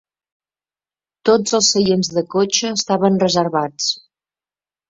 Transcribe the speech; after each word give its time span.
Tots 1.29 1.57
els 1.59 1.69
seients 1.75 2.11
de 2.15 2.25
cotxe 2.37 2.73
estaven 2.79 3.23
reservats. 3.25 3.93